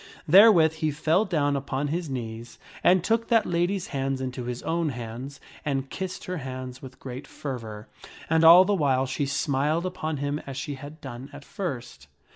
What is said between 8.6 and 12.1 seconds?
the while she smiled upon him as she had done at first.